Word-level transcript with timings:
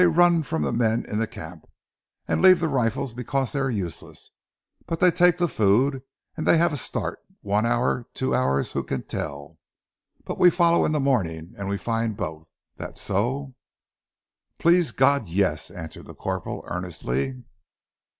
"They 0.01 0.07
run 0.07 0.41
from 0.41 0.63
the 0.63 0.73
men 0.73 1.05
in 1.07 1.19
the 1.19 1.27
camp, 1.27 1.67
and 2.27 2.41
leave 2.41 2.59
the 2.59 2.67
rifles 2.67 3.13
because 3.13 3.51
they 3.51 3.59
are 3.59 3.69
useless, 3.69 4.31
but 4.87 4.99
they 4.99 5.11
take 5.11 5.37
the 5.37 5.47
food, 5.47 6.01
and 6.35 6.47
they 6.47 6.57
have 6.57 6.73
a 6.73 6.77
start 6.77 7.19
one 7.41 7.67
hour 7.67 8.07
two 8.15 8.33
hours 8.33 8.71
who 8.71 8.83
can 8.83 9.03
tell? 9.03 9.59
But 10.25 10.39
we 10.39 10.49
follow 10.49 10.85
in 10.85 10.91
the 10.91 10.99
morning 10.99 11.53
and 11.55 11.69
we 11.69 11.77
find 11.77 12.17
both. 12.17 12.49
That 12.77 12.97
so?" 12.97 13.53
"Please 14.57 14.91
God, 14.91 15.27
yes!" 15.27 15.69
answered 15.69 16.07
the 16.07 16.15
corporal 16.15 16.63
earnestly. 16.65 17.43